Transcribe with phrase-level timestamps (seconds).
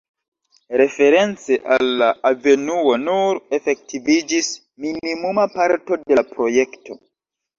[0.79, 4.49] Reference al la avenuo, nur efektiviĝis
[4.87, 6.99] minimuma parto de la projekto.